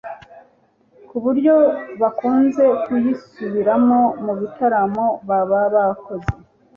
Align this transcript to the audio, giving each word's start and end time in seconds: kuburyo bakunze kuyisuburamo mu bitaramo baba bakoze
kuburyo 1.07 1.55
bakunze 2.01 2.63
kuyisuburamo 2.83 3.99
mu 4.23 4.33
bitaramo 4.39 5.05
baba 5.27 5.59
bakoze 5.75 6.29